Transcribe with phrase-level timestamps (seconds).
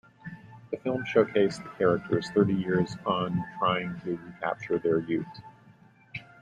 [0.71, 5.27] The film showcased the characters thirty years on trying to recapture their youth.